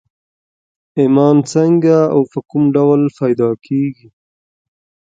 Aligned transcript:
ايمان 0.99 1.37
څنګه 1.53 1.97
او 2.13 2.21
په 2.31 2.39
کوم 2.49 2.63
ډول 2.75 3.01
پيدا 3.19 3.49
کېږي؟ 3.65 4.07